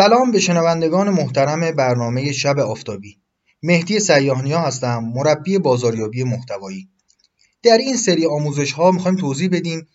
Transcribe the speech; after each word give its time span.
سلام 0.00 0.30
به 0.30 0.40
شنوندگان 0.40 1.10
محترم 1.10 1.70
برنامه 1.70 2.32
شب 2.32 2.58
آفتابی. 2.58 3.16
مهدی 3.62 4.00
سیاهنیا 4.00 4.60
هستم 4.60 5.04
مربی 5.14 5.58
بازاریابی 5.58 6.22
محتوایی. 6.22 6.88
در 7.62 7.78
این 7.78 7.96
سری 7.96 8.26
آموزش 8.26 8.72
ها 8.72 8.90
می‌خوایم 8.90 9.16
توضیح 9.16 9.48
بدیم 9.48 9.86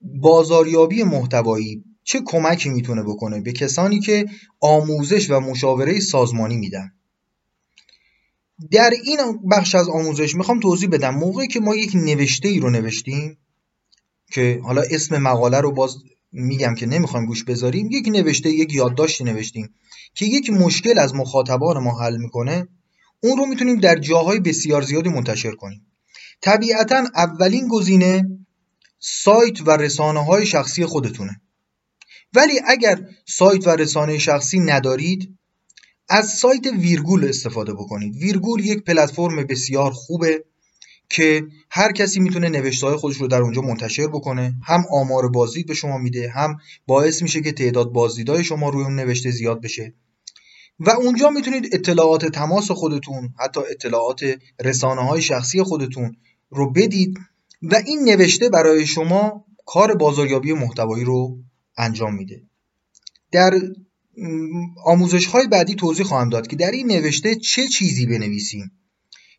بازاریابی 0.00 1.02
محتوایی 1.02 1.84
چه 2.04 2.20
کمکی 2.24 2.68
می‌تونه 2.68 3.02
بکنه 3.02 3.40
به 3.40 3.52
کسانی 3.52 4.00
که 4.00 4.26
آموزش 4.60 5.30
و 5.30 5.40
مشاوره 5.40 6.00
سازمانی 6.00 6.56
میدن. 6.56 6.92
در 8.70 8.90
این 9.04 9.18
بخش 9.50 9.74
از 9.74 9.88
آموزش 9.88 10.34
می‌خوام 10.34 10.60
توضیح 10.60 10.88
بدم 10.88 11.14
موقعی 11.14 11.48
که 11.48 11.60
ما 11.60 11.76
یک 11.76 11.92
نوشته 11.94 12.48
ای 12.48 12.60
رو 12.60 12.70
نوشتیم 12.70 13.38
که 14.32 14.60
حالا 14.64 14.82
اسم 14.90 15.18
مقاله 15.18 15.60
رو 15.60 15.72
باز 15.72 15.96
میگم 16.32 16.74
که 16.74 16.86
نمی‌خوایم 16.86 17.26
گوش 17.26 17.44
بذاریم 17.44 17.88
یک 17.90 18.08
نوشته 18.08 18.50
یک 18.50 18.74
یادداشتی 18.74 19.24
نوشتیم 19.24 19.74
که 20.14 20.26
یک 20.26 20.50
مشکل 20.50 20.98
از 20.98 21.14
مخاطبان 21.14 21.82
ما 21.82 22.00
حل 22.00 22.16
می‌کنه 22.16 22.68
اون 23.22 23.38
رو 23.38 23.46
می‌تونیم 23.46 23.80
در 23.80 23.98
جاهای 23.98 24.40
بسیار 24.40 24.82
زیادی 24.82 25.08
منتشر 25.08 25.54
کنیم. 25.54 25.86
طبیعتا 26.40 27.04
اولین 27.14 27.68
گزینه 27.68 28.38
سایت 28.98 29.68
و 29.68 29.70
رسانه 29.70 30.24
های 30.24 30.46
شخصی 30.46 30.86
خودتونه. 30.86 31.40
ولی 32.34 32.60
اگر 32.66 33.08
سایت 33.28 33.66
و 33.66 33.70
رسانه 33.70 34.18
شخصی 34.18 34.60
ندارید 34.60 35.38
از 36.08 36.28
سایت 36.28 36.66
ویرگول 36.66 37.28
استفاده 37.28 37.72
بکنید. 37.72 38.16
ویرگول 38.16 38.66
یک 38.66 38.84
پلتفرم 38.84 39.44
بسیار 39.44 39.90
خوبه. 39.90 40.44
که 41.10 41.46
هر 41.70 41.92
کسی 41.92 42.20
می‌تونه 42.20 42.48
نوشته 42.48 42.96
خودش 42.96 43.16
رو 43.16 43.28
در 43.28 43.42
اونجا 43.42 43.62
منتشر 43.62 44.06
بکنه. 44.06 44.54
هم 44.64 44.84
آمار 44.90 45.28
بازدید 45.28 45.66
به 45.66 45.74
شما 45.74 45.98
میده 45.98 46.30
هم 46.30 46.56
باعث 46.86 47.22
میشه 47.22 47.40
که 47.40 47.52
تعداد 47.52 47.92
بازدیدهای 47.92 48.44
شما 48.44 48.68
روی 48.68 48.84
اون 48.84 48.96
نوشته 48.96 49.30
زیاد 49.30 49.60
بشه. 49.60 49.94
و 50.80 50.90
اونجا 50.90 51.30
می‌تونید 51.30 51.68
اطلاعات 51.72 52.26
تماس 52.26 52.70
خودتون 52.70 53.34
حتی 53.38 53.60
اطلاعات 53.70 54.20
رسانه 54.60 55.00
های 55.02 55.22
شخصی 55.22 55.62
خودتون 55.62 56.16
رو 56.50 56.70
بدید 56.72 57.18
و 57.62 57.74
این 57.86 58.04
نوشته 58.04 58.48
برای 58.48 58.86
شما 58.86 59.44
کار 59.66 59.94
بازاریابی 59.94 60.52
محتوایی 60.52 61.04
رو 61.04 61.38
انجام 61.76 62.14
میده. 62.14 62.42
در 63.32 63.60
آموزش 64.84 65.26
های 65.26 65.48
بعدی 65.48 65.74
توضیح 65.74 66.06
خواهم 66.06 66.28
داد 66.28 66.46
که 66.46 66.56
در 66.56 66.70
این 66.70 66.86
نوشته 66.86 67.34
چه 67.34 67.68
چیزی 67.68 68.06
بنویسیم. 68.06 68.70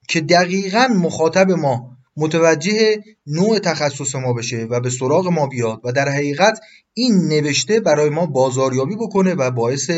که 0.08 0.22
دقیقا 0.22 0.88
مخاطب 0.88 1.52
ما 1.52 1.98
متوجه 2.18 3.04
نوع 3.28 3.60
تخصص 3.60 4.16
ما 4.16 4.34
بشه 4.34 4.64
و 4.70 4.80
به 4.80 4.90
سراغ 4.90 5.28
ما 5.28 5.48
بیاد 5.48 5.82
و 5.84 5.92
در 5.92 6.10
حقیقت 6.10 6.60
این 6.94 7.28
نوشته 7.28 7.80
برای 7.80 8.10
ما 8.10 8.26
بازاریابی 8.26 8.96
بکنه 8.96 9.34
و 9.34 9.52
باعث 9.52 9.92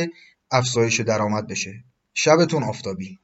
افزایش 0.51 0.99
درآمد 0.99 1.47
بشه. 1.47 1.73
شبتون 2.13 2.63
آفتابی. 2.63 3.19